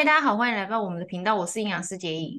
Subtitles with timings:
[0.00, 2.34] 嗨，大家好，欢迎来到我们的频道，我是营养师杰颖，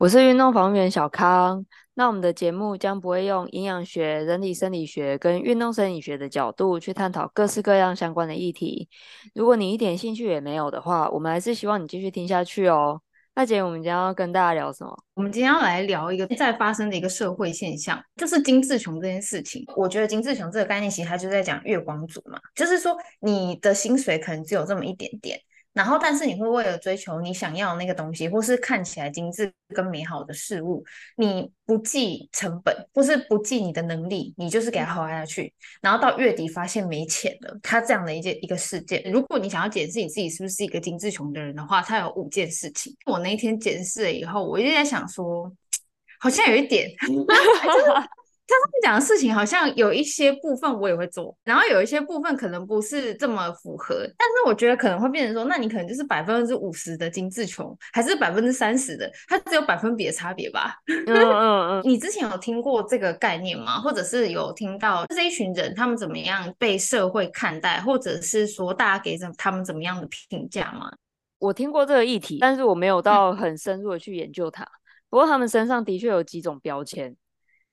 [0.00, 1.64] 我是运动防护员小康。
[1.94, 8.88] 那我们的节目将不会用营养学、人体生理学跟运动生理学的角度去探讨各式各样相关的议题。
[9.32, 13.00] 如果你一点兴趣也没有的话，我们还是希望你继续听下去哦。
[13.36, 14.92] 那姐，我们今天要跟大家聊什么？
[15.14, 19.64] 我们今天要来聊一个在发生的一个社会现象，就是精致穷这件事情。
[19.76, 25.38] 我觉得精致穷这个概念，其实它就在讲月光族嘛，就是说你的薪水可能只有这么一点点。
[25.74, 30.84] 然后，但是你会为了追求你想要的那个东西，或是看起来精致跟美好的事物，
[31.16, 35.52] 你不计成本，或是不计你的能力，你就是给它花下去。
[35.82, 42.96] 然后到月底发现没钱了，它这样的一件一个事件，如果你想要检视你自己是不是一个精致穷的人的话，它有五件事情。
[43.06, 45.52] 我那一天检视了以后，我就在想说，
[46.20, 46.88] 好像有一点。
[48.46, 60.74] 他们讲的事情好像有一些部分我也会做，然后有一些部分可能不是这么符合，但是我觉得可能会变成说，那你可能就是百分之五十的精致穷，还是百分之三十的，它只有百分比的差别吧？
[60.86, 61.82] 嗯嗯嗯。
[61.88, 63.80] 你之前有听过这个概念吗？
[63.80, 70.92] 或者是有听到这一群人他们怎么样被社会看待，或者是说大家给怎他们怎么样的评价吗？
[71.38, 74.62] 我听过这个议题，但是我没有到很深入的去研究它。
[74.64, 74.68] 嗯、
[75.08, 77.16] 不过他们身上的确有几种标签。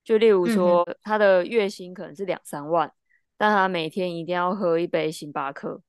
[0.03, 2.91] 就例如说，他的月薪可能是两三万，嗯、
[3.37, 5.81] 但他每天一定要喝一杯星巴克，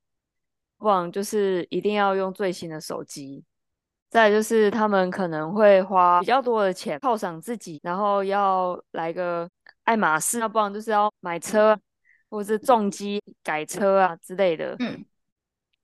[0.77, 3.43] 不然就是一定要用最新的手机。
[4.09, 9.49] 再就是他们可能会花比较多的钱犒赏自己，然后要来个
[9.85, 11.75] 爱马仕，要不然就是要买车，
[12.29, 14.75] 或者是重机改车啊之类的。
[14.77, 15.03] 嗯。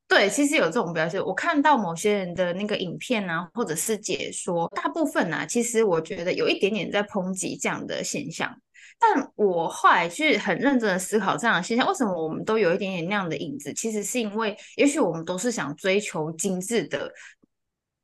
[0.09, 1.23] 对，其实有这种表现。
[1.23, 8.53] 我看到某些人的那个影片啊，或者是解说，大部分啊，其实我觉得有一点点在抨击这样的现象。
[8.99, 13.71] 但我后来去很认真的思考这样的现象，为什么我们都有一点点那样的影子？
[13.73, 17.09] 其实是因为，也许我们都是想追求精致的。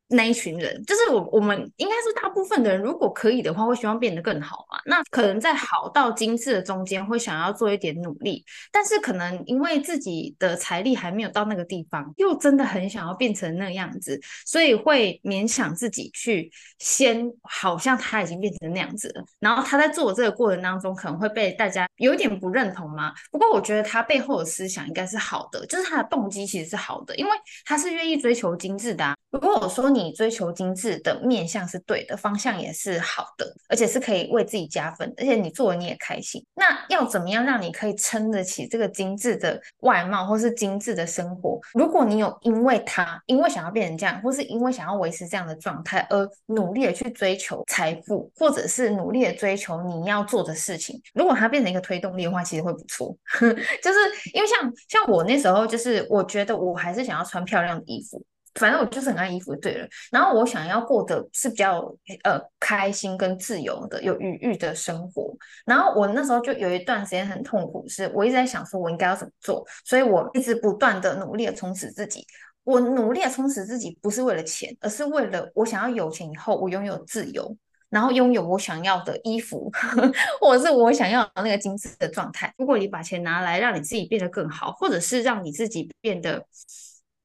[0.07, 4.79] 那一群人，就是我，我们应该是大部分的人，如果可以的话，会希望变得更好嘛。
[4.85, 19.23] 那可能在好到精致的中间，会想要做一点努力，但是可能因为自己的财力还没有到那个地方，又真的很想要变成那样子，所以会勉强自己去先，好像他已经变成那样子了。
[19.39, 23.11] 然后他在做这个过程当中，可能会被大家有点不认同嘛。
[23.31, 27.31] 不过我觉得他背后的思想应该是好的，就是他的动机其实是好的，因为
[27.65, 29.15] 他是愿意追求精致的。
[29.31, 36.45] 如果我说你追求精致的面向是对的，方向也是好的，而且是可以为自己加分，而且你做了你也开心。
[36.53, 41.59] 那要怎么样让你可以撑得起这个精致的外貌，或是精致的生活？
[41.73, 53.15] 如果你有因为他，因为想要变成这样，或是因为想要维持这样的状态而努力的去追求财富，或者是努力的追求你要做的事情，如果它变成一个推动力的话，其实会不错。
[53.39, 53.99] 就是
[54.33, 58.21] 因为像像我那时候，就是我觉得我还是想要穿漂亮的衣服。
[58.55, 59.87] 反正我就是很爱衣服，对了。
[60.11, 61.81] 然后我想要过的是比较
[62.23, 65.35] 呃开心跟自由的、有余裕的生活。
[65.65, 72.25] 然后我那时候就有一段时间很痛苦，是我一直在想说我应该要怎么做，所以我一直不断的努力的充实自己。
[72.63, 77.55] 我努力的充实自己，不是为了钱，而是为了我想要有钱以后我拥有自由，
[77.89, 79.69] 然后拥有我想要的衣服，
[80.39, 82.53] 或者是我想要那个精致的状态。
[82.57, 86.45] 如果你把钱拿来让你自己变得更好，或者是让你自己变得。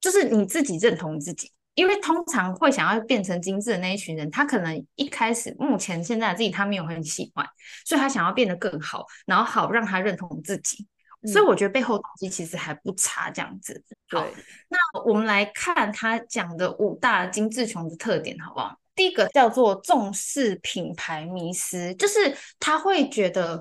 [0.01, 7.47] 就是你自己认同自己，因为通常会想要变成精致的那一群人，他可能一开始目前现在自己他没有很喜欢，
[7.85, 10.87] 所以他想要变得更好，然后好让他认同自己。
[11.23, 13.85] 嗯、所以我觉得背后动机其实还不差，这样子。
[14.09, 14.33] 好，对
[14.69, 18.75] 那我们来看他讲的五大精致穷的特点，好不好？
[18.95, 23.59] 第一个叫做重视品牌迷失，就是他会觉得，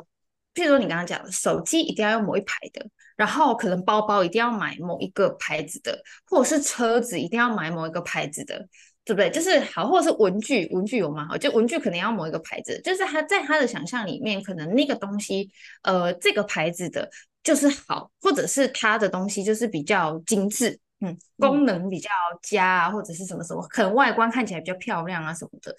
[0.53, 2.85] 譬如说你刚刚讲的手机一定要用某一排的。
[3.19, 8.66] 然后可能包包一定要买某一个牌子的，或者是车子一定要买某一个牌子的，
[9.03, 9.30] 对不对？
[9.30, 11.28] 就是好，或者是文具，文具有吗？
[11.28, 17.09] 好，就文具可能要某一个牌子，就是他在他的想象里面，可能那个东西，呃，这个牌子的
[17.44, 22.09] 就是好，或者是他的东西就是比较精致，嗯，功能比较
[22.41, 25.75] 佳啊，或者是什么什么，可能外观看起来比较漂亮啊什么的，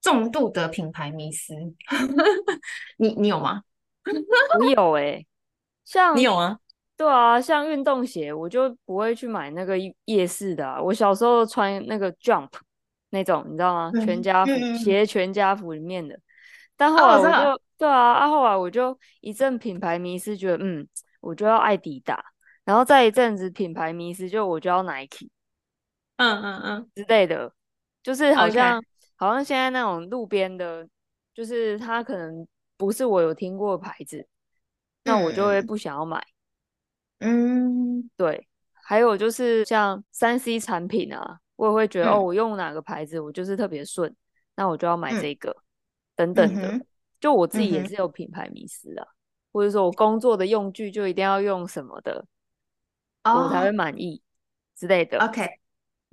[0.00, 1.52] 重度的品牌迷思，
[2.96, 3.60] 你你有吗？
[4.58, 5.26] 我有哎、欸。
[5.84, 6.58] 像你有吗？
[6.96, 9.76] 对啊，像运动鞋，我就不会去买那个
[10.06, 10.80] 夜市的啊。
[10.80, 12.50] 我小时候穿那个 Jump
[13.10, 13.90] 那种，你知道吗？
[13.94, 16.18] 嗯、全家福鞋，嗯、全家福里面的。
[16.76, 20.86] 但后来我就、哦、对啊，啊，后来我就一阵品牌迷失，觉得嗯，
[21.20, 22.24] 我就要爱迪达。
[22.64, 25.28] 然后再一阵子品牌迷失，就我就要 Nike，
[26.16, 27.52] 嗯嗯嗯之类的，
[28.02, 28.82] 就是好像.
[29.16, 30.86] 好像现在那种路边的，
[31.32, 32.46] 就是它可能
[32.76, 34.26] 不是我有听过的牌子。
[35.04, 36.24] 那我就会不想要买，
[37.18, 44.14] 嗯，对，还有就是像三 C 产品啊，我也会觉得、嗯、哦，我用哪个牌子我就是特别顺，
[44.56, 45.50] 那我就要买这个，
[46.16, 46.68] 嗯、等等的。
[46.68, 46.86] 嗯、
[47.20, 49.14] 就我自己也是有品牌迷失啊，嗯、
[49.52, 52.26] 或者说我工作的用具就一定要用什么的，
[53.24, 54.22] 哦、我才会满意
[54.76, 55.18] 之类的。
[55.18, 55.60] OK。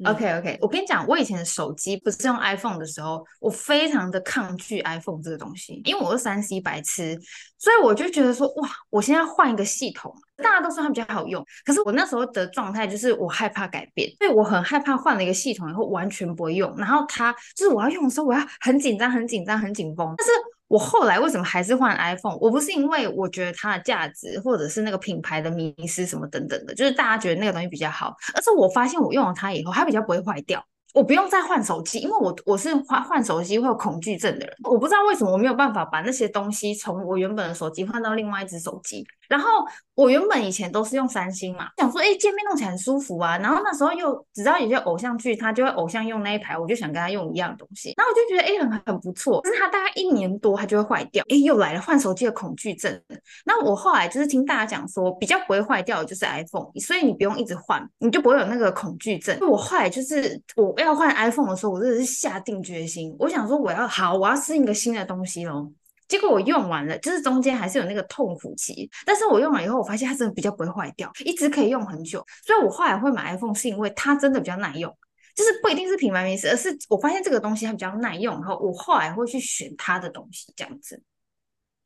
[0.03, 7.19] OK OK，我跟你讲，我以前的手机不是用 iPhone 的时候，我非常的抗拒 iPhone 这个东西，因为我是三 C 白痴，
[7.57, 20.31] 所以我就觉得说，哇，我现在换一个系统，大家都说它比较好用，可是我那时候的状态就是我害怕改变，所以我很害怕换了一个系统以后完全不会用，然后它就是我要用的时候，我要很紧张、很紧张、很紧绷，但是。
[20.71, 22.38] 我后来为什么还是换 iPhone？
[22.39, 30.63] 我不是因为我觉得它的价值，或者是那个品牌的迷思什么等等的，就是大家觉得那个东西比较好，而是我发现我用了它以后，它比较不会坏掉。
[30.93, 34.55] 我不用再换手机，因为我我是换换手机会有恐惧症的人。
[34.63, 39.05] 我不知道为什么我没有办法把那些东西从我原本的手机换到另外一只手机。
[39.31, 39.48] 然后
[39.95, 43.38] 我原本以前都是用三星嘛，想说哎，界面弄起来很舒服啊。
[43.38, 47.94] 然后那时候又只知道有些偶像剧，他就会偶像用那一排，我就想跟他用一样的东西。
[47.95, 49.39] 然后我就觉得哎，很很不错。
[49.45, 51.24] 但是它大概一年多，它就会坏掉。
[51.30, 53.01] 哎，又来了换手机的恐惧症。
[53.45, 59.38] 那我后来就是听大家讲说，比较不会坏掉的就是 iPhone，所以你不用一直换，你就不会有那个恐惧症。
[59.50, 60.75] 我后来就是我。
[60.81, 65.72] 要换 iPhone 的时候，我真的是下定决心，我想说我要好，我要适应一个新的东西咯。
[66.12, 72.22] 结果我用完了，就是中间还是有那个痛苦期，但是我用完以后，我发现它真的比较不会坏掉，一直可以用很久。
[72.46, 74.94] 所以我后来会买 iPhone 是因为它真的比较耐用，
[75.34, 81.02] 就是不一定是品牌名词，而是我发现这个东西它比较耐用，然后我后来会去选它的东西这样子。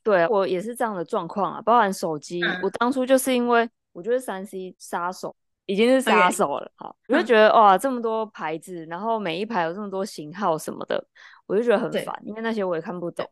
[0.02, 5.36] 对，我也是这样的状况啊，包含手机，嗯、我当初就是因为我觉得三 C 杀手。
[5.68, 11.04] 已经是杀手了，好我就觉得哇，这么多牌子，然后每一排有这么多型号什么的，
[11.48, 13.28] 我就觉得很烦，因为那些我也看不懂。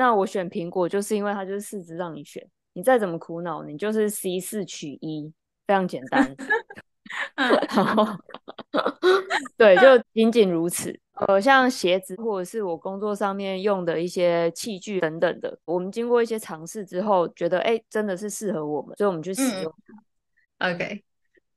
[0.00, 2.42] 那我选苹果，就是因为它就是四支让你选，
[2.72, 5.30] 你再怎么苦恼，你就是 C 四取一，
[5.66, 6.34] 非常简单。
[9.58, 10.98] 对，就仅仅如此。
[11.28, 20.66] 呃，像鞋子或者是我工作上面用的一些器具等等的，我们经过一些尝试之后，觉得哎，真的是适合我们，所以我们去使用它。
[20.66, 21.04] 嗯、OK。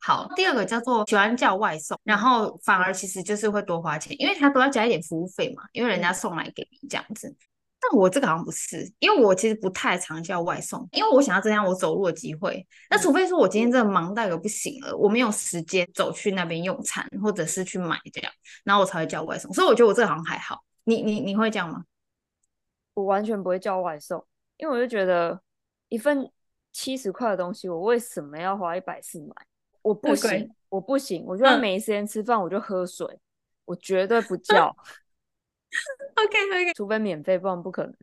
[0.01, 7.33] 好，第二个叫做喜欢叫外送，然后反而其实就是会多花钱，因为他都要加一点服务费嘛，因为人家送来给你这样子。
[7.91, 12.65] 但我这个好像不是，因为我其实不太常叫外送，因为我想要增加我走路的机会。
[12.89, 18.31] 那除非说我今天真的忙到一个不行了，我没有时间走去那边用餐，或者是去买这样，
[18.63, 19.51] 然后我才会叫外送。
[19.53, 20.63] 所以我觉得我这个好像还好。
[20.85, 21.83] 你你你会这样吗？
[22.93, 24.25] 我完全不会叫外送，
[24.57, 25.41] 因为我就觉得
[25.89, 26.29] 一份
[26.71, 29.33] 七十块的东西，我为什么要花一百四买？
[29.81, 33.05] 我不行，我不行，我就算没时间吃饭，嗯、我就喝水，
[33.65, 34.73] 我绝对不叫。
[36.15, 37.93] OK OK，除非免费，不然不可能。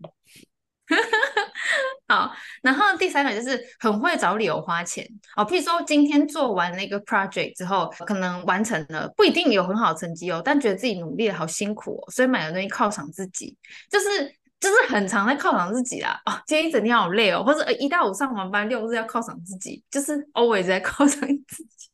[2.08, 2.32] 好，
[2.62, 5.06] 然后第三个就是很会找理由花钱。
[5.36, 13.56] 哦，譬如说今天做完那个 project 之后，可能完成了，不一定有很好的成绩哦，但觉得自己努力了好辛苦哦，所以买了东西犒赏自己，
[13.90, 14.34] 就是。
[14.60, 21.88] 就是很常在犒赏自己啦，哦，今天一整天好累哦，或者一到五上完班，六日要犒赏自己，就是 always 在 犒赏自己。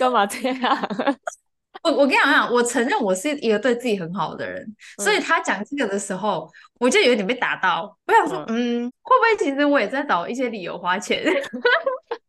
[0.00, 0.76] 干嘛这样？
[1.88, 4.62] 我我跟你讲，我承认我是一个对自己很好的人，
[4.98, 7.96] 嗯、所以他讲这个的时候，我就有点被打到。
[8.06, 11.24] 我想说，嗯，嗯，会不会其实我也在找一些理由花钱？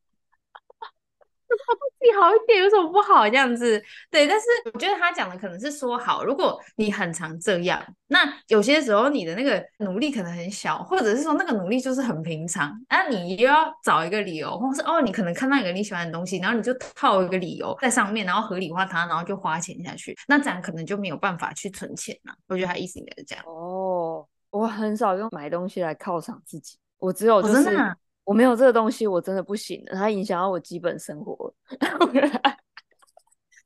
[2.00, 3.28] 自己好一点 有什么不好？
[3.28, 22.34] 这样子，对，但是我觉得他讲的可能是说好，如果你很常这样，那有些时候你的那个努力可能很小，或者是说那个努力就是很平常，那你又要找一个理由，或者是哦，你可能看到一个你喜欢的东西，然后你就套一个理由在上面，然后合理化它，然后就花钱下去，那这样可能就没有办法去存钱了。
[22.48, 23.44] 我觉得他意思应该是这样。
[23.46, 27.76] 哦，我很少用买东西来犒赏自己，我只有就是。
[27.76, 31.54] 哦我没有这个东西，我真的不行的，它影响到我基本生活。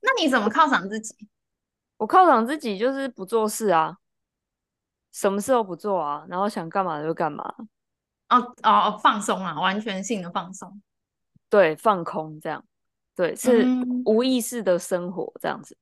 [0.00, 1.14] 那你怎么犒赏自己？
[1.96, 3.96] 我犒赏自己就是不做事啊，
[5.12, 7.44] 什么事都不做啊，然后想干嘛就干嘛。
[8.30, 10.82] 哦哦，放松啊，完全性的放松。
[11.48, 12.64] 对，放空这样。
[13.14, 13.64] 对，是
[14.06, 15.76] 无意识的生活这样子。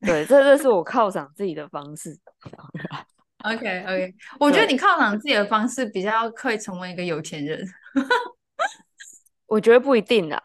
[0.00, 2.18] 嗯、对，这这是我犒赏自己的方式。
[3.44, 7.66] OK OK，我觉得你犒赏自己的方式比较可以成为一个有钱人。
[9.46, 10.40] 我觉得不一定啊。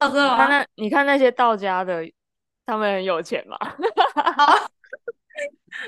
[0.00, 0.36] 哦，真的吗？
[0.36, 2.04] 你看那，你看那些道家的，
[2.66, 3.56] 他们很有钱嘛？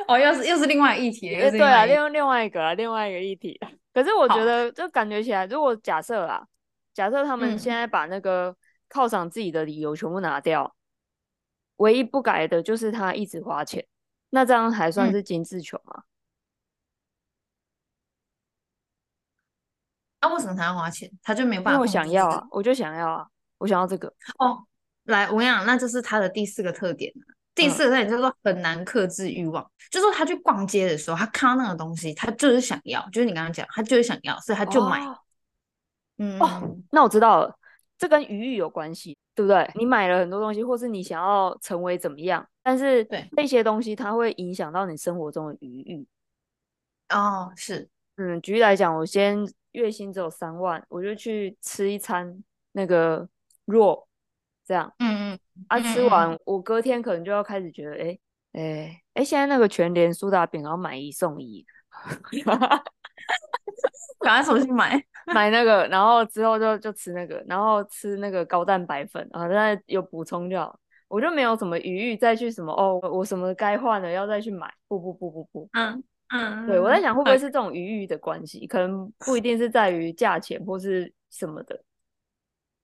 [0.06, 3.58] 哦，又是又是另外一题，对啊，另另外一个啊，另外一个议题。
[3.92, 6.46] 可是我觉得，就感觉起来，如果假设啦，
[6.94, 8.54] 假设他们现在把那个
[8.90, 10.74] 犒赏自己的理由全部拿掉，
[11.76, 13.86] 唯一不改的就是他一直花钱，
[14.30, 16.02] 那这样还算是精致穷吗？
[20.28, 21.10] 啊、为什么他要花钱？
[21.22, 21.76] 他就没有办法。
[21.76, 23.26] 因为我想要啊，我就想要啊，
[23.58, 24.08] 我想要这个。
[24.38, 24.64] 哦，
[25.04, 27.12] 来，我跟你讲，那就是他的第四个特点。
[27.54, 35.04] 第四个特点就是说很难克制欲望，嗯、就是说他去逛街的时候，他看到那个东西，他就是想要，就是你刚刚讲，他就是想要，所以他就买。
[35.04, 35.18] 哦、
[36.18, 37.58] 嗯、哦，那我知道了，
[37.98, 39.68] 这跟余欲有关系，对不对？
[39.74, 46.06] 你买了很多东西，或是你想要成为怎么样，但是对那些东西它会影响到你生活中的余欲。
[47.08, 49.44] 哦，是，嗯，举例来讲，我先
[49.78, 52.42] 月薪只有三万，我就去吃一餐
[52.72, 53.26] 那个
[53.64, 54.06] 肉。
[54.66, 58.18] 这样，嗯嗯，啊，吃完、嗯、我隔天可能就要开始觉得，哎
[58.52, 61.64] 哎哎，现在那个全联苏打饼要买一送一，
[64.20, 65.02] 赶快重新买。
[65.32, 81.82] 买那个，然后之后就就吃那个，然后吃那个高蛋白粉，然后再有补充就好，我就没有什么余裕再去什么哦，我什么该换的要再去买，不不不不不，嗯嗯，对我在想会不会是这种余裕的关系，可能不一定是在于价钱或是什么的。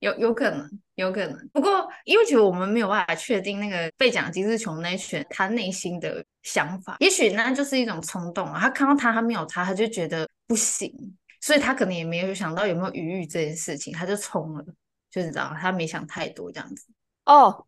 [0.00, 1.48] 有有可能，有可能。
[1.48, 8.60] 不过，因为其实我们没有办法确定那个被讲金丝熊那群他内心的想法，也许那就是一种冲动啊。
[8.60, 10.92] 他看到他，他没有他，他就觉得不行，
[11.40, 14.64] 所以他可能也没有想到有没有余裕这件事情，他就冲了，
[15.10, 16.86] 就是这样，他没想太多这样子。
[17.24, 17.66] 哦，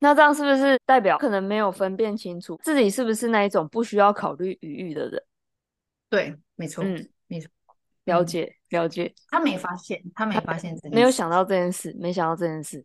[0.00, 5.22] 那这样是不是代表可能没有分辨清楚自己是不是那一种不需要考虑余裕的人？
[6.08, 7.50] 对，没错，嗯，没错。
[8.04, 12.82] 了解了解，他没发现，他没发现这件事，没有想到这件事，没想到这件事。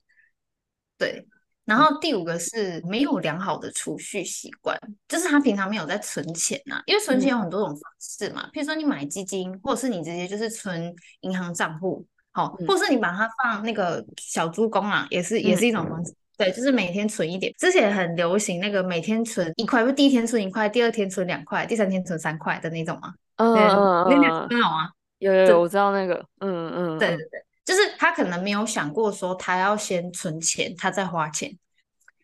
[0.97, 1.25] 对，
[1.63, 4.77] 然后第五个是没有良好的储蓄习惯，
[5.07, 16.13] 就是他平常没有在存钱呐、啊，因为存钱有很多种方式嘛，譬如说你买基金，或者是你直接就是存银行账户，好，或是你把它放那个小猪公啊，也是也是一种方式。
[16.37, 23.13] 对，就是每天存一点，之前很流行那个每天存一块，不第一天存一块，第二天存两块，第三天存三块的那种吗。
[23.35, 24.89] 嗯嗯嗯，那两很好啊。
[25.19, 31.55] 有有，有，我知道那个，嗯嗯，对对对，就是他可能没有想过说他要先存钱，他再花钱。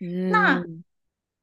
[0.01, 0.61] 嗯，那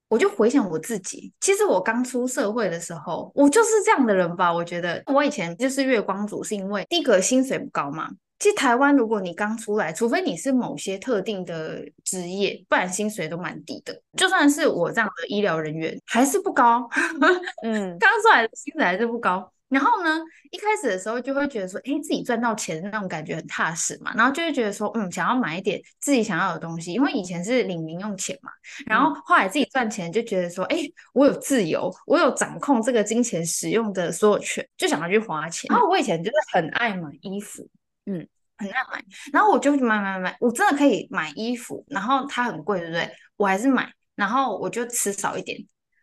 [0.08, 4.52] 我就回想我自己，其实我刚出社会的时候，我就是这样的人吧。
[4.52, 8.11] 我觉得我以前就是月光族，是因为第一个薪水不高嘛。
[8.38, 13.99] 其实台湾如果你刚出来，除非你是某些特定的职业，不然薪水都蛮低的。
[14.16, 16.88] 就算是我这样的医疗人员，还是不高。
[17.64, 19.50] 嗯，刚出来的薪水还是不高。
[19.69, 20.21] 然后呢，
[20.52, 24.14] 一开始的时候就会觉得说，哎，自己赚到钱的那种感觉很踏实嘛。
[24.14, 28.52] 然后就会觉得说，嗯，想要买一点自己想要的东西，因为以前是领零用钱嘛。
[28.87, 30.78] 然后后来自己赚钱，就觉得说，哎，
[31.14, 35.69] 我有自由，我有掌控这个金钱使用的所有权，就想要去花钱。
[35.69, 37.69] 然后我以前就是很爱买衣服，
[38.06, 38.26] 嗯，
[38.58, 39.04] 很爱买。
[39.32, 43.10] 然后我就买买买，我真的可以买衣服，然后它很贵，对不对？
[43.36, 45.58] 我还是买，然后我就吃少一点。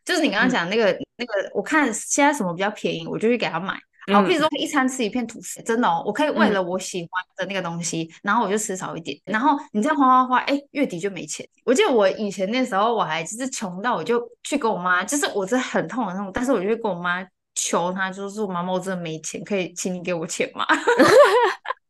[0.05, 3.73] 就是你刚刚讲那个、嗯、那个，我看现在什么比较便宜，我就去给他买。
[4.11, 9.17] 好，比如说一餐吃一片吐司，真的哦，我可以为了我喜欢的那个东西，嗯、然后我就吃少一点。
[9.23, 11.47] 然后你这样花花花，哎，月底就没钱。
[11.63, 20.65] 我记得我以前那时候我还就是穷到，我就去跟我妈，就是我真的很痛的那种，但是我就会跟我妈求她，就是说妈妈，我真的没钱，可以请你给我钱吗？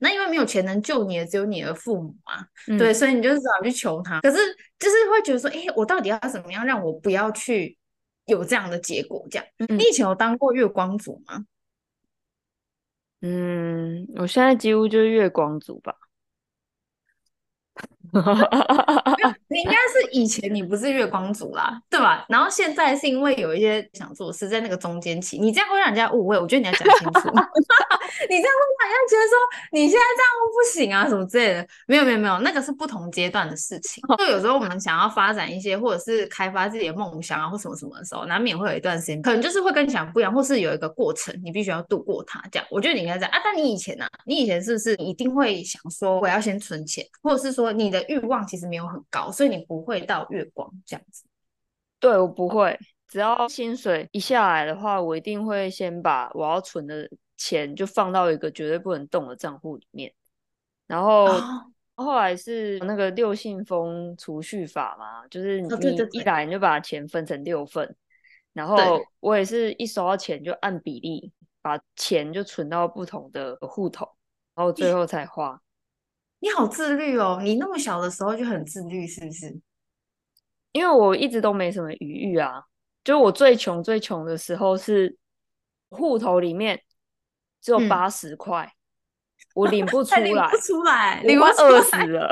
[0.00, 4.20] 那因为没有钱能救你的只有你的父母嘛，嗯、对，所以你就只好去求他。
[4.20, 4.36] 可是
[4.78, 7.76] 就是会觉得说，哎，我到底要怎么样让我不要去
[8.26, 9.26] 有这样的结果？
[9.30, 11.44] 这样，嗯、你以前有当过月光族吗？
[13.20, 15.96] 嗯，我现在几乎就是月光族吧。
[19.48, 22.24] 你应该是以前你不是月光族啦，对吧？
[22.28, 26.38] 然后现在是因为有一些想做事在那个中间期，你这样会让人家误会。
[26.38, 27.28] 我觉得你要讲清楚，
[28.28, 29.36] 你这样会让人家觉得说
[29.72, 31.66] 你现在这样不行啊什么之类的。
[31.86, 34.02] 没有没有没有，那个是不同阶段的事情。
[34.18, 42.42] 就有时候我们想要发展一些，或者是开发自己的梦想啊，或什么什么的时候，难免会有一段时间，可能就是会跟你想不一样，或是有一个过程，你必须要度过它。
[42.50, 43.40] 这样，我觉得你应该这样啊。
[43.44, 44.10] 但你以前呢、啊？
[44.26, 51.24] 你以前是不是一定会想说我要先存钱，或者是说你的欲望其实没有很高，所以你不会到月光这样子。
[52.00, 60.12] 对，我不会，只要薪水一下来的话，我一定会先把我要存的钱就放到一个绝对不能动的账户里面。
[60.86, 65.68] 然后、哦、后来是那个六信封储蓄法嘛，就是你
[66.12, 67.94] 一来你就把钱分成六份，哦、
[68.52, 71.32] 然后我也是一收到钱就按比例
[71.62, 74.06] 把钱就存到不同的户头，
[74.54, 75.58] 然后最后才花。
[76.44, 77.40] 你好自律哦！
[77.42, 79.58] 你那么小的时候就很自律，是不是？
[80.72, 82.62] 因为我一直都没什么余裕啊。
[83.02, 85.16] 就我最穷最穷的时候是
[85.88, 86.82] 户头里面
[87.62, 88.76] 只有八十块，嗯、
[89.54, 92.28] 我领不 出来，领不出来，我快饿死了。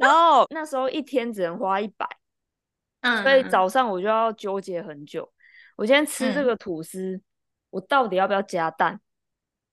[0.00, 2.04] 然后那时候一天只能花一百，
[3.02, 5.32] 嗯，所以早上我就要纠结很久。
[5.76, 7.22] 我今天吃这个吐司，嗯、
[7.70, 9.00] 我到底要不要加蛋？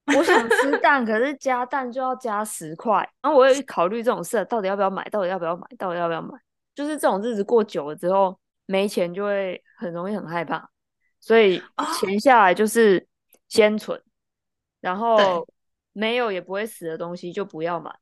[0.05, 5.03] 我想吃蛋，可是加蛋就要加十块，然后我也考虑这种事，到底要不要买？
[5.09, 5.65] 到底要不要买？
[5.77, 6.37] 到底要不要买？
[6.75, 10.69] 就是这种日子过久了之后，没钱就会很容易很害怕，
[11.19, 11.61] 所以
[11.99, 13.07] 钱下来就是
[13.47, 14.03] 先存，哦、
[14.81, 15.47] 然后
[15.93, 17.95] 没有也不会死的东西就不要买。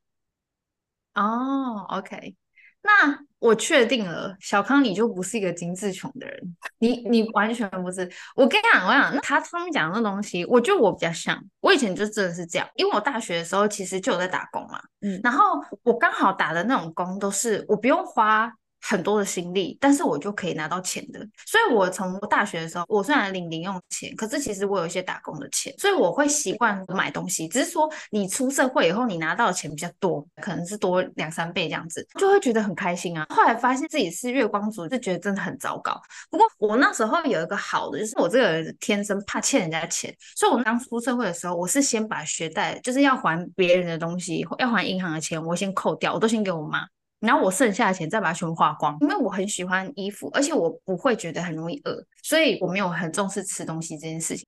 [1.14, 2.36] 哦，OK。
[2.84, 8.10] 那我确定了，小康你就不是一个精致穷的人，你你完全不是。
[8.36, 11.40] 我跟你讲，我讲那他他们讲的东西，我觉得我比较像。
[11.60, 18.52] 我以前就真的是这样，因为我大学的时候其实就有在打工嘛，嗯，然后我刚好打的那种工都是我不用花。
[18.82, 21.20] 很多的心力，但是我就可以拿到钱的。
[21.46, 27.48] 所以，我从大学的时候，我虽然领零用钱，可是其实我有一些打工的钱，所以我会习惯买东西。
[27.48, 33.26] 只是说，你出社会以后，你拿到的钱比较多，可能是多两三倍这样子，就会觉得很开心啊。
[33.30, 36.00] 后来发现自己是月光族，就觉得真的很糟糕。
[36.30, 46.88] 不过，我那时候有一个好的，就是我这个人天生怕欠人家钱，所以我刚出社会的时候，我是先把学贷，就是要还别人的东西，要还银行的钱，我先扣掉，我都先给我妈。
[47.22, 54.46] 然后我剩下的钱再把它全部花光，因为我很喜欢衣服，而且我不会觉得很容易饿，所以我没有很重视吃东西这件事情。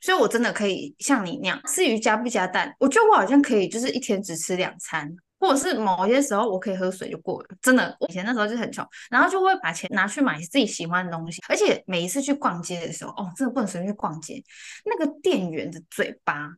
[0.00, 7.48] 所以我真的可以像你那样，至于加不加蛋，我觉得我好像可以，就是一天只吃两餐，或者是某些时候我可以喝水就过了。
[7.62, 14.40] 真的，我以前那时候就很穷，然后就会把钱拿去买自己喜欢的东西，而且每一次去逛街的时候，哦，真的不能随便去逛街，
[14.84, 16.48] 那个店员的嘴巴，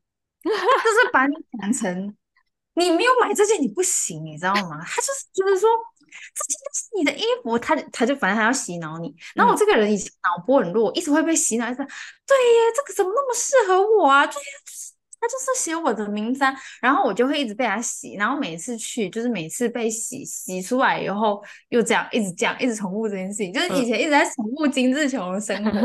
[0.43, 2.17] 就是把你讲成。
[2.79, 4.85] 你没有买这件，你不行，你知道吗？
[4.87, 5.69] 他就是觉得说，
[6.35, 9.15] 这件是你的衣服，他他就反正他要洗脑你。
[9.35, 11.89] 然后我这个人以前脑波很弱，一直会被洗脑，一直对耶，
[12.77, 14.27] 这个怎么那么适合我啊？
[14.27, 16.45] 对呀，就是他就是写我的名字，
[16.83, 18.13] 然后我就会一直被他洗。
[18.15, 25.71] 然后每次去，就是每次被洗洗出来以后，又这样一直这样，一直重复这件事情，就是以前一直在重复精致穷的生活，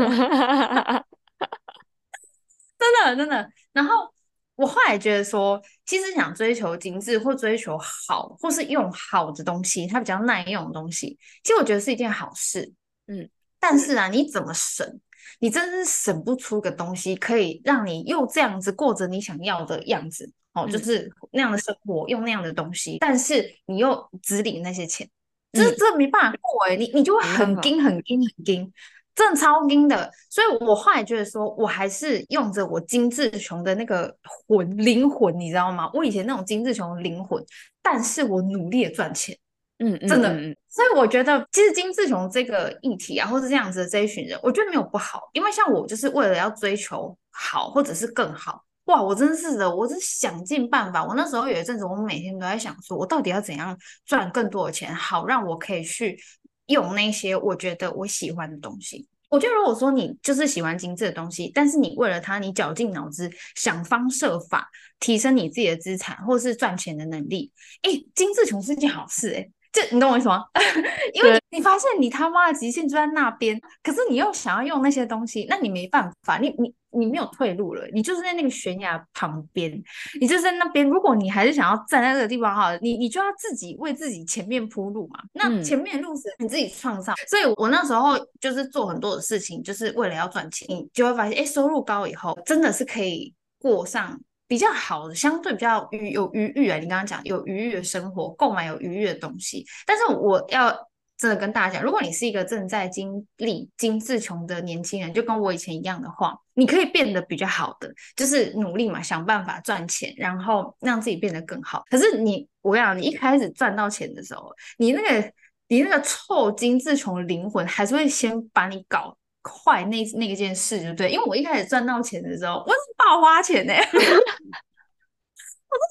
[2.78, 3.50] 真的真的。
[3.72, 4.12] 然后。
[4.54, 12.72] 我后来觉得说，其实想追求精致或追求好，或是用好的东西，它比较耐用的东西，其实我觉得是一件好事。
[13.06, 13.28] 嗯，
[13.58, 15.00] 但是啊，你怎么省，
[15.40, 25.08] 你真是省不出个东西，可以让你又这样子过着你想要的样子哦，就是那样的生活，用那样的东西，但是你又只领那些钱，
[25.52, 28.72] 就是这没办法过哎、欸，你你就会很惊很惊很惊。
[29.14, 34.14] 真的超硬的，所以我后来觉得说，我还是用着我金志雄的那个
[34.48, 35.90] 魂灵魂，你知道吗？
[35.92, 37.44] 我以前那种精致穷的灵魂，
[37.82, 39.36] 但是我努力的赚钱，
[39.80, 40.32] 嗯，真的。
[40.70, 51.04] 所以我觉得，其实金志雄这个议题啊，或是这样子的这一群人，我觉得没有不好，因为像我就是为了要追求好，或者是更好，哇，我真是的，我是想尽办法。
[51.04, 56.18] 我那时候有一阵子，我每天都在想说，我到底要怎样赚更多的钱，好让我可以去。
[56.66, 64.70] 用那些我觉得我喜欢的东西，我觉得如果说你就是喜欢精致的东西，但是你为了它，你绞尽脑汁想方设法
[65.00, 67.50] 提升你自己的资产或是赚钱的能力，
[67.82, 70.44] 哎，精致穷是件好事哎、这你懂我意思吗？
[71.14, 79.72] 因为你发现你他妈的极限就在那边，可是你又想要用那些东西，那你没办法，你你你没有退路了，你就是在那个悬崖旁边，
[80.20, 80.86] 你就是在那边。
[80.86, 85.20] 如果你还是想要站在那个地方哈，你你就要自己为自己前面铺路嘛。
[85.32, 90.66] 那前面的路是你自己创造，嗯、所以我那时候就是做很多的事情，就是为了要赚钱。
[90.68, 94.20] 你就会发现，哎，收入高以后，真的是可以过上。
[94.52, 96.76] 比较好的，相对比较余有余裕啊！
[96.76, 99.64] 你刚刚讲有余裕的生活，购买有余裕的东西。
[99.86, 100.70] 但是我要
[101.16, 111.82] 真的跟大家讲，如果你是一个正在经历精致穷的年轻人，就跟我以前一样的话，你可以变得比较好的，就是努力嘛，想办法赚钱，然后让自己变得更好。
[111.88, 115.32] 可是你，我跟你讲，你一开始赚到钱的时候，你那个
[115.68, 119.16] 你那个臭精致穷的灵魂还是会先把你搞。
[119.42, 124.04] 快那那一件事就对，因为我一开始赚到钱的时候，我是爆花钱呢、欸， 我都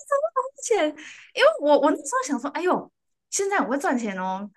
[0.07, 0.87] 真的花钱，
[1.33, 2.91] 因为我我那时候想说，哎呦，
[3.29, 4.49] 现在我会赚钱哦，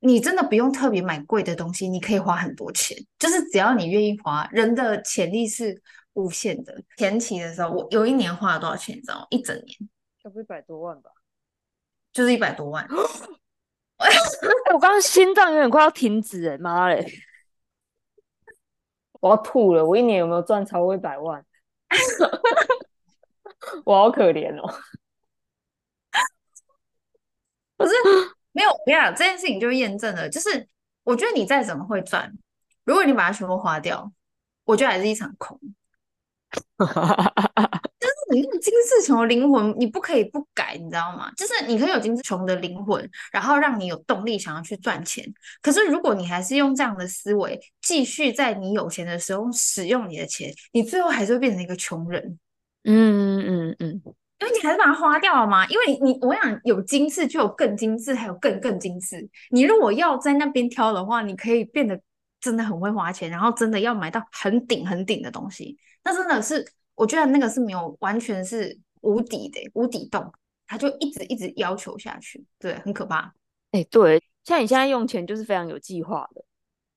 [0.00, 5.80] 你真的不用特别买贵的东西，你可以花很多钱，就是只要你愿意花，人的潜力是
[6.14, 6.82] 无限的。
[6.96, 9.26] 前期的时候，我有一年花了多少钱，你知道吗？
[9.30, 9.66] 一整年，
[10.24, 11.10] 要不多一百多万吧，
[12.12, 12.86] 就是一百多万。
[14.72, 17.06] 我刚刚心脏有点快要停止哎，妈嘞！
[19.24, 19.82] 我要吐了！
[19.82, 21.42] 我一年有没有赚超过一百万？
[23.86, 24.74] 我好可怜哦！
[27.74, 27.94] 不是
[28.52, 30.68] 没有，我跟你讲，这件事情就验证了，就是
[31.04, 32.30] 我觉得你再怎么会赚，
[32.84, 34.12] 如果你把它全部花掉，
[34.64, 35.58] 我觉得还是一场空。
[38.34, 41.30] 就是你那种精致穷的灵魂，你不可以不改，你知道吗？
[41.36, 45.24] 就是你可以有精致穷的灵魂，然后让你有动力想要去赚钱。
[45.62, 52.38] 可是如果你还是用这样的思维，继续在你有钱的时候使用你的钱，你最后还是会变成一个穷人。
[52.84, 53.88] 嗯嗯嗯嗯，
[54.40, 55.66] 因为你还是把它花掉了嘛。
[55.68, 59.28] 因为你我想有精致就有更精致，还有更更精致。
[59.50, 61.98] 你如果要在那边挑的话，你可以变得
[62.40, 66.62] 真的很会花钱，然后真的要买到很顶很顶的东西，那真的是
[66.94, 70.32] 我觉得那个是没有完全是无底的无底洞，
[70.66, 73.34] 他就一直一直要求下去，对，很可怕。
[73.72, 76.44] 哎、欸，对，像你现在用钱就是非常有计划的。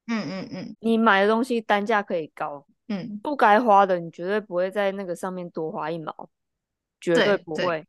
[0.08, 6.30] 嗯嗯嗯，你买的东西单价可以高，嗯，不该花的你绝对不会在那个上面多花一毛，
[7.02, 7.86] 绝对不会。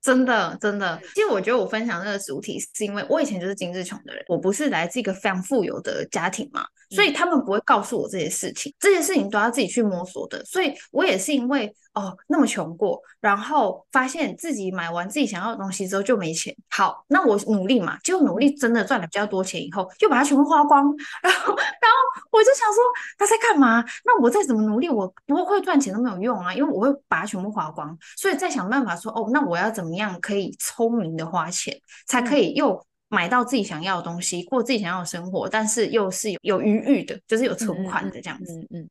[0.00, 10.44] 真的，真的，其实我觉得我分享这个主题是因为我以前就是精致穷的人，我不是来自一个非常富有的家庭嘛，所以他们不会告诉我这些事情，这些事情都要自己去摸索的。
[10.44, 16.54] 所以我也是因为哦那么穷过，然后发现自己买完自己想要的东西之后就没钱。
[16.70, 20.84] 好，那我努力嘛，结果努力真的赚了比较多钱以后，又把它全部花光，
[21.22, 22.82] 然后然后我就想说
[23.18, 23.84] 他在干嘛？
[24.04, 27.94] 那我再怎么努力，我不会赚钱都没有用啊，因为我会把它全部花光。
[28.16, 29.90] 所以再想办法说哦，那我要怎么？
[29.90, 31.76] 怎么样可以聪明的花钱，
[32.06, 38.52] 才可以又买到自己想要的东西，过自己想要的生活，但是又是有有余裕的，就是有存款的这样子。
[38.52, 38.90] 嗯嗯，嗯，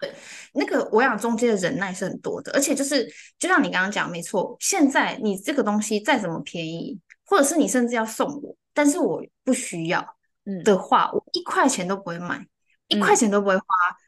[0.00, 0.12] 对，
[0.52, 10.04] 那个我想中间的忍耐是很多的，而且就是就像你刚刚讲，没错，现在你这个东西再怎么便宜，或者是你甚至要送我，但是我不需要
[10.64, 12.44] 的话，我一块钱都不会买，
[12.88, 13.64] 一块钱都不会花。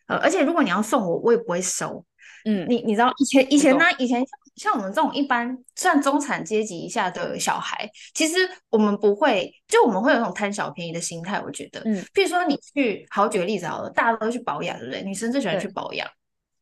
[0.09, 2.05] 呃，而且如果你要送我，我也不会收。
[2.45, 3.85] 嗯，你你知道以前以前呢？
[3.99, 4.25] 以前
[4.59, 8.37] 像我们这种一般算中产阶级以下的小孩，其实
[8.69, 11.41] 我们不会，就我们会有那种贪小便宜的心态。
[11.41, 15.03] 我觉得，嗯，譬如说你去，好举个例子好了，大家都去保养，对不对？
[15.03, 16.07] 女生最喜欢去保养，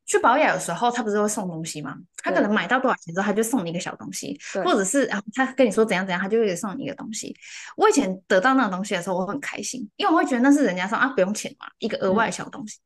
[0.06, 1.96] 去保养的时候，他不是会送东西吗？
[2.22, 7.34] 他可能买到多少钱之后，他就送你一个小东西，或者是然后他跟你说怎样怎样，他就会送你一个东西。
[7.76, 12.78] 我以前得到那个东西的时候，我很开心，因为我会觉得那是人家说啊，不用钱嘛，一个额外的小东西。
[12.78, 12.82] 嗯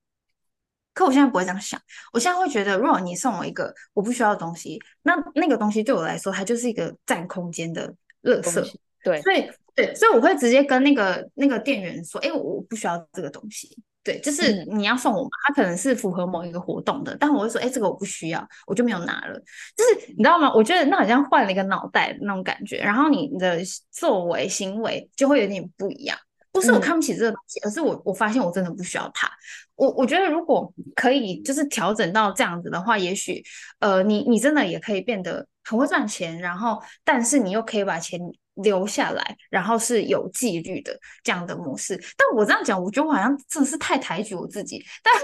[1.01, 1.81] 可我现在不会这样想，
[2.13, 7.91] 我现在会觉得，如果你送我一个我不需要的东西，那那个东西对我来说，它就是一个占空间的
[8.25, 8.71] 垃圾。
[9.03, 13.75] 对，所以对，所以我会直接跟那个那个店员说，哎、欸，我不需要这个东西。
[14.03, 19.39] 对，就是你要送我嘛，它可能是符合某一个活动的，但我会说，哎、欸，这个我不需要，我就没有拿了。
[19.75, 20.53] 就是你知道吗？
[20.55, 23.59] 我觉得那好像换了一个脑袋那种感觉，然后你的
[23.91, 26.19] 作为行为就会有点不一样。
[26.53, 29.31] 不是我看不起这个东西，嗯、而是我我发现我真的不需要它。
[29.77, 33.43] 我我觉得如果可以就是调整到这样子的话，也许
[33.79, 38.21] 呃你你真的也可以变得很会赚钱，然后但是你又可以把钱
[38.55, 41.97] 留下来，然后是有纪律的这样的模式。
[42.17, 44.85] 但我这样讲，我觉得我好像真的是太抬举我自己。
[45.03, 45.15] 但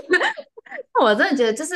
[1.03, 1.75] 我真的觉得就是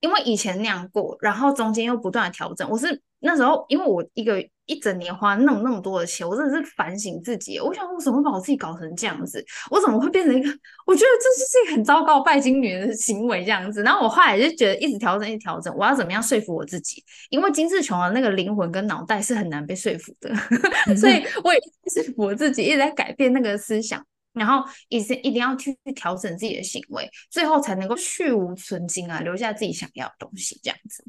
[0.00, 3.00] 因为以前那样过，然后中间又不断的调整，我是。
[3.20, 7.58] 那时候，因为我一个一整年花那么那么多的钱，我真的是反省自己。
[7.60, 9.44] 我想，我怎么把我自己搞成这样子？
[9.70, 10.48] 我怎么会变成一个？
[10.86, 13.82] 我觉得这是一个很糟糕拜金女人的行为，这样子。
[13.82, 15.74] 然后我后来就觉得，一直调整，一直调整。
[15.76, 17.04] 我要怎么样说服我自己？
[17.28, 20.34] 因为金志琼的那个灵魂跟脑袋是很难被说服的，
[20.96, 21.60] 所以我也
[21.92, 31.04] 说服我自己，一直在改变那个思想，然后一直一定要去调整自己的行为，最后才能够去无存精啊，留下自己想要的东西，这样子。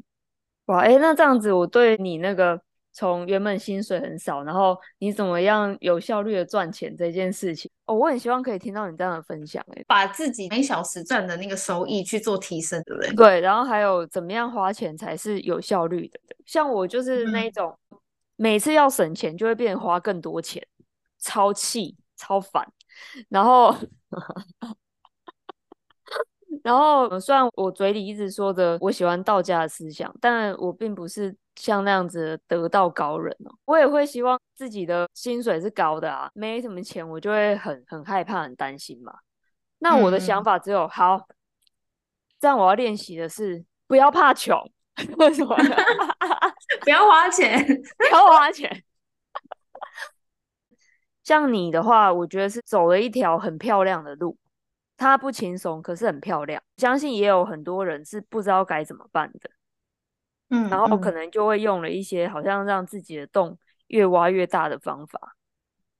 [0.72, 2.58] 哇，哎、欸，那这样子，我对你那个
[2.92, 13.12] 从原本薪水很少，然后你怎么样有效率的赚钱这件事情，哦，我很希望可以听到你这样的分享，哎，把自己每小时赚的那个收益去做提升，对不对？
[13.14, 16.18] 对，然后还有怎么样花钱才是有效率的？
[16.46, 17.98] 像我就是那种、嗯、
[18.36, 20.66] 每次要省钱就会变花更多钱，
[21.18, 22.66] 超气超烦，
[23.28, 23.76] 然后。
[26.62, 33.52] 然后，虽然我嘴里一直说着我喜欢道家的思想，但我并不是像那样子得道高人哦。
[33.64, 39.12] 我也会希望自己的薪水是高的啊，没什么钱我就会很很害怕、很担心嘛。
[39.78, 41.26] 那我的想法只有、嗯、好，
[42.38, 44.56] 这样我要练习的是不要怕穷，
[45.18, 45.56] 为什么？
[46.82, 47.64] 不要花钱，
[47.98, 48.84] 不要花钱。
[51.24, 54.36] 像你的话，我觉得是走了一条很漂亮的路。
[55.02, 56.62] 它不轻松，可是很漂亮。
[56.76, 59.50] 相信也有很多人是不知道该怎么办的，
[60.50, 65.36] 嗯，然后可能就会用了一些好像让自己的洞越挖越大的方法。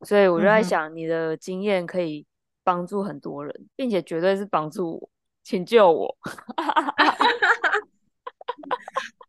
[0.02, 2.26] 所以我就在想，你的经验可以
[2.64, 5.10] 帮助很多人，并且绝对是帮助我，
[5.44, 6.16] 请救我。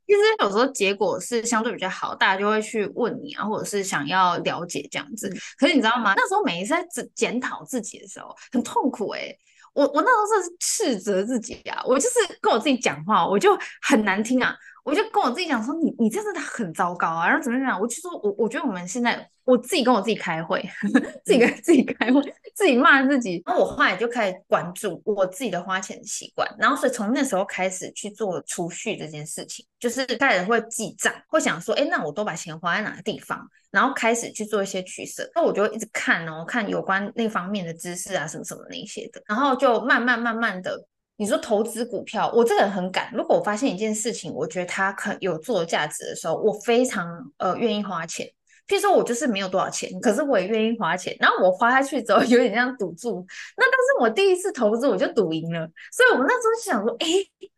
[0.06, 5.30] 其实有时候结果是相对比较好，大家就会去问你啊，或者是想要了解这样子。
[5.58, 6.14] 可是你知道吗？
[6.16, 9.40] 那时候每一次在检讨自己的时候，很痛苦哎、欸。
[9.74, 17.80] 我我那时候是斥责自己啊，我就是跟我自己讲话，我就很难听啊，我就跟我自己讲说，你你真的很糟糕啊，然后怎么样？
[17.80, 20.64] 我就说我我觉得我们现在我自己跟我自己开会，
[21.26, 22.22] 自己跟自己开会，
[22.56, 23.42] 自己骂自己。
[23.46, 33.46] 然后我后来就开始关注我自己的花钱习惯，然后所以从那时候开始去做储蓄这件事情，就是开始会记账，会想说，哎，那我都把钱花在哪个地方？
[33.70, 35.30] 然后开始去做一些取舍。
[35.36, 40.88] 那我就一直看哦，看有关那方面的知识啊，什么什么那些的，然后就慢慢慢慢的。
[41.16, 43.12] 你说投资股票，我这个人很敢。
[43.14, 48.28] 如果我发现一件事情，我觉得它可有做价值的时候，我非常呃愿意花钱。
[48.68, 51.16] 譬如说，我就是没有多少钱，可是我也愿意花钱。
[51.20, 53.26] 然后我花下去之后， 有点像赌注。
[53.58, 55.68] 那但是我第一次投资，我就赌赢了。
[55.92, 57.08] 所以我那时候就想说，哎，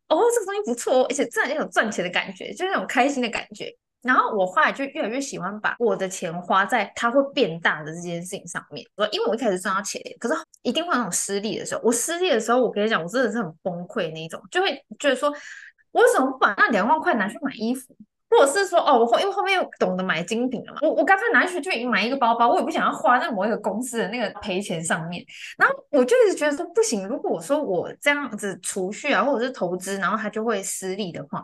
[0.08, 3.72] 哦，这个东西不错，而且真的有赚钱的感觉，就是那种开心的感觉。
[4.02, 8.86] 然后我后来就越来越喜欢把我的钱花在它会变大的这件事情上面。
[8.96, 11.82] 说因为我一开始赚到钱，可是一定会有那种失利的时候。
[11.84, 15.34] 我失利的时候，我跟你讲，我真的是很崩溃那种，就会觉得说，
[15.91, 17.96] 我为什么不把那两万块拿去买衣服，
[18.30, 25.24] 或者是说，哦，我后因为后面又懂得买精品了嘛，我我干脆拿去就买一个包包，我也不想要花在某一个公司的那个赔钱上面。
[25.58, 31.44] 然后我就一直觉得说，不行，如果我说我这样子储蓄啊，或者是投资，然后它就会失利的话。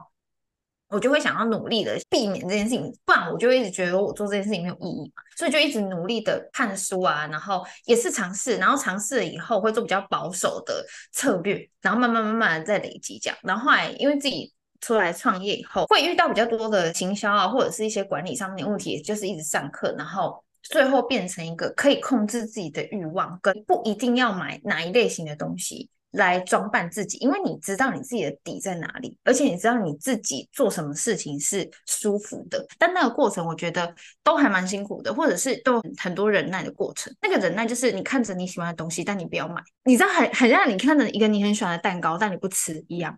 [0.94, 25.90] 我就会想要努力的避免这件事情，不然我就一直觉得我做这件事情没有意义嘛，所以就一直努力的看书啊，然后也是尝试，然后尝试了以后会做比较保守的策略，然后慢慢慢慢的再累积这样，然后后来因为自己出来创业以后，会遇到比较多的行销啊，或者是一些管理上面的问题，就是一直上课，然后最后变成一个可以控制自己的欲望，跟不一定要买哪一类型的东西。
[26.12, 32.66] 来装扮自己，因为你知道你自己的底在哪里，而且你知道你自己做什么事情是舒服的。
[32.78, 37.16] 但那个过程，我觉得都还蛮辛苦的，或者是都很多忍耐的过程。
[37.22, 39.64] 那个忍耐就是你看着你喜欢的东西，但你不要买。
[39.86, 43.18] 你知道很很像你看着一个你很喜欢的蛋糕，但你不吃一样。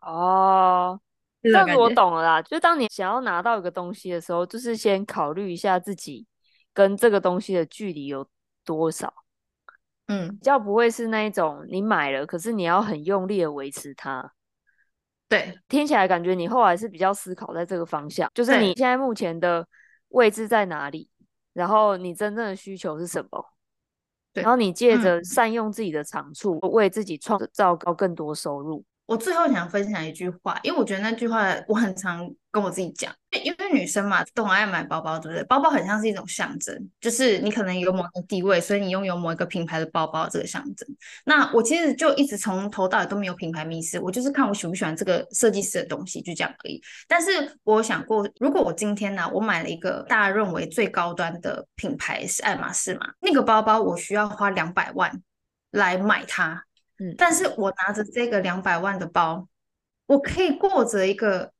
[0.00, 1.00] 哦，
[1.42, 2.42] 这样子我懂了啦。
[2.42, 6.26] 就当你想要拿到一个东西的时候，就是先考虑一下自己
[6.72, 8.26] 跟这个东西的距离有
[8.64, 9.12] 多少。
[10.06, 14.32] 嗯，比较不会是那一种你买了，可是你要很用力的维持它。
[15.28, 19.64] 对，听起来感觉你后来是比较思考在这个方向，就是你现在目前的
[20.08, 21.08] 位置在哪里，
[21.52, 23.52] 然后你真正的需求是什么，
[24.32, 28.84] 然后你借着善用自己的长处，嗯、为自己创造高更多收入。
[29.10, 35.42] 我最后想分享一句话，因为我觉得那句话我很常跟我自己讲，因为女生嘛都很爱买包包，对不对？
[35.46, 40.88] 包包很像是一种象征，就是你可能有某个地位，所以你拥有某一个品牌的包包这个象征。
[41.24, 46.80] 那我其实就一直从头到尾都没有品牌迷思，我就是看我喜不喜欢这个设计师的东西，就这样而已。
[47.08, 55.20] 但是我想过，如果我今天呢、我买了一个大家认为最高端的品牌是爱马仕嘛，那个包包我需要花两百万
[55.72, 56.62] 来买它。
[57.16, 59.48] 但是我拿着这个两百万的包，
[60.06, 61.52] 我可以过着一个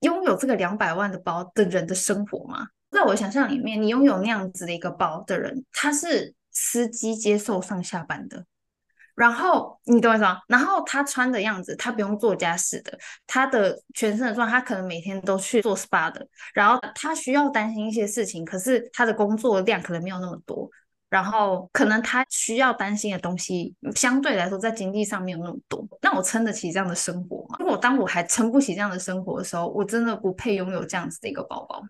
[0.00, 2.68] 拥有这个两百万的包的人的生活吗？
[2.90, 8.44] 在我想象里面，你拥有那样子的一个包的人，他是司机接受上下班的，
[9.14, 10.40] 然后你懂我意思吗？
[10.48, 20.68] 然后他穿的样子，他不用做家事的，他的全身的状态，他可能每天都去做 SPA 的，然后他需要担心一些事情，可是他的工作量可能没有那么多。
[21.10, 27.56] 然后可能他需要担心的东西相对来说在经济上没有那么多，那我撑得起这样的生活吗？
[27.58, 31.82] 如果当我还撑不起这样的生活的时候，我真的不配拥有这样子的一个包包。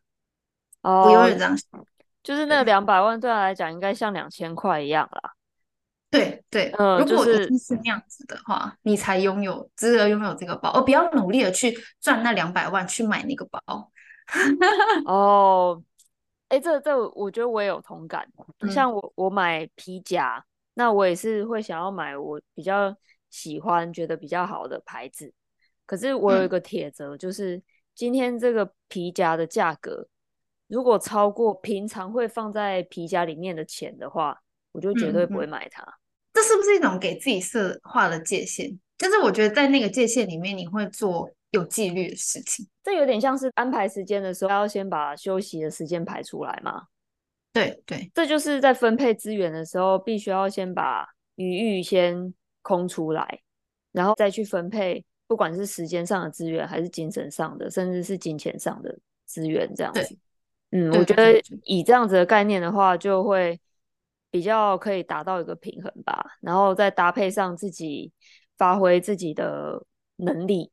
[0.81, 1.85] 哦，我永远这样想，
[2.23, 5.33] 就是那两百万对他来讲应该像两千块一样啦。
[6.11, 13.61] 对对，嗯，如果一定是那样子的话，你才拥有值得拥有这个包，而不要努力的去赚那两百万去买那个包。
[15.05, 15.83] 哦。
[16.51, 18.29] 哎，这这我觉得我也有同感。
[18.73, 22.95] 像我我买皮夹，嗯，那我也是会想要买我比较
[23.31, 25.33] 喜欢、觉得比较好的牌子。
[25.87, 27.63] 可是我有一个铁则，就是
[27.95, 30.09] 今天这个皮夹的价格
[30.67, 34.37] 如果超过平常会放在皮夹里面的钱的话，
[34.73, 35.87] 我就绝对不会买它。
[36.33, 38.77] 这是不是一种给自己设划的界限？
[38.99, 41.31] 就是我觉得在那个界限里面，你会做。
[41.51, 46.85] 有纪律的事情，这有点像是安排时间的时候，要先把休息的时间排出来嘛。
[47.53, 52.33] 对对，这就是在分配资源的时候，必须要先把余裕先
[52.63, 53.41] 空出来，
[53.91, 60.17] 然后再去分配，不管是时间上的资源，还是精神上的，甚至是金钱上的资源，这样子。
[60.71, 63.61] 嗯，我觉得以这样子的概念的话，就会
[64.31, 66.25] 比较可以达到一个平衡吧。
[66.41, 68.13] 然后再搭配上自己
[68.57, 69.85] 发挥自己的
[70.15, 70.71] 能力。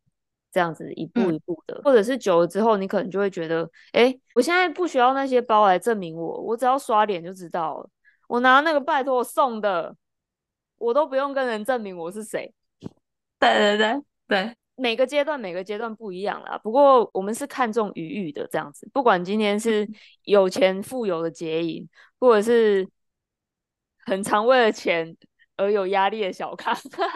[0.58, 7.88] 这样子一步一步的，嗯，或者是久了之后，你可能就会觉得，哎，我现在不需要那些包来证明我，我只要刷脸就知道了。
[8.28, 9.96] 我拿那个拜托我送的，
[10.80, 12.52] 我都不用跟人证明我是谁。
[13.40, 16.58] 对对对对，每个阶段每个阶段不一样啦。
[16.58, 19.88] 不过我们是看重余裕的这样子，不管今天是
[20.24, 21.88] 有钱富有的结营，
[22.20, 22.90] 或者是
[24.08, 25.16] 很常为了钱
[25.58, 26.74] 而有压力的小康。
[26.84, 27.10] 这什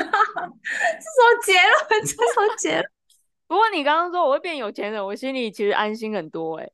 [0.00, 2.04] 么结论？
[2.04, 2.84] 这什么结论？
[3.46, 6.72] 不过你刚刚说我会变有钱人，我心里其实安心很多哎、欸。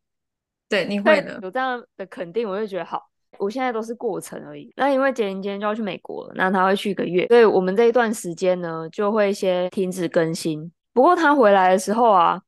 [0.69, 3.11] 对，你会的，有这样的肯定，我就觉得好。
[3.39, 4.73] 我现在都是过程而已。
[4.77, 10.73] 那因为杰林今天就要去美国了，那他会去一个月，所以我们这一段时间呢就会先停止更新。
[10.93, 12.41] 不过他回来的时候啊，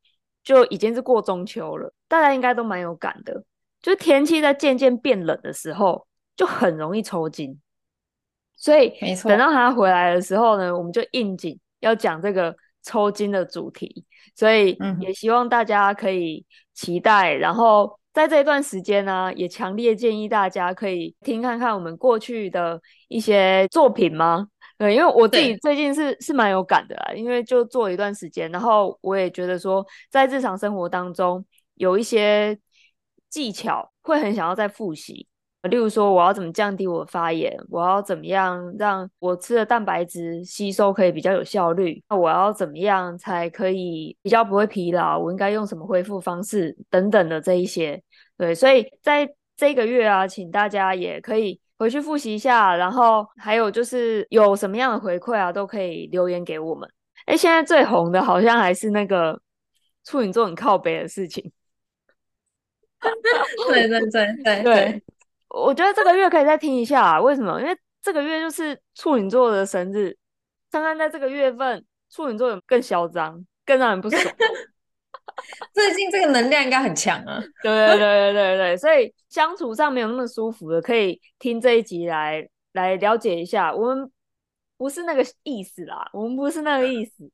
[0.44, 3.42] 就已经是过中秋了，大家应该都蛮有感的。
[3.82, 6.06] 就天气在渐渐变冷的时候，
[6.36, 7.60] 就很容易抽筋。
[8.56, 14.04] 所以，没错，等到他回来的时候呢，我们就应景要讲这个抽筋的主题。
[14.34, 17.98] 所以也希望大家可以期待，然后。
[18.16, 24.48] 在这一段时间呢，也强烈建议大家可以听看看我们过去的一些作品吗？
[24.78, 32.58] 对，因为我自己最近是是蛮有感的啦，因为就做一段时间，然后我也觉得说，在日常生活当中有一些
[33.28, 35.26] 技巧会很想要再复习。
[35.66, 37.56] 例如说，我要怎么降低我的发炎？
[37.68, 42.02] 我要怎么样让我吃的蛋白质吸收可以比较有效率？
[42.08, 45.18] 那我要怎么样才可以比较不会疲劳？
[45.18, 48.02] 我应该用什么恢复方式等等的这一些？
[48.36, 56.88] 对，所以在这个月啊，请大家也可以回去复习一下，然后还有就是有什么样的回馈啊，都可以留言给我们。
[57.24, 59.40] 哎，现在最红的好像还是那个
[60.04, 61.50] 处女座很靠北的事情。
[63.68, 65.02] 对对对对对。
[65.48, 67.60] 我觉得这个月可以再听一下啊，为什么？
[67.60, 70.16] 因为这个月就是处女座的生日，
[70.70, 74.22] 看看在这个月份，处女座有更嚣张，更让人不爽。
[75.74, 77.38] 最近这个能量应该很强啊！
[77.62, 83.74] 对对对对对对，所以相处上没有那么舒服的，可以听这一集来来了解一下。
[83.74, 84.10] 我们
[84.78, 87.30] 不是那个意思啦，我们不是那个意思。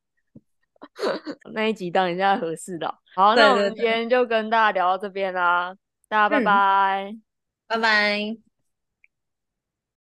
[1.54, 2.92] 那一集当一下合适的。
[3.14, 5.74] 好，那我们今天就跟大家聊到这边啦，
[6.08, 7.10] 大家拜拜。
[7.12, 7.22] 嗯
[7.72, 8.51] 拜拜。